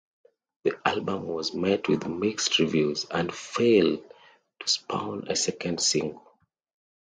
[0.63, 4.03] The album was met with mixed reviews, and failed
[4.61, 6.23] to spawn a second single.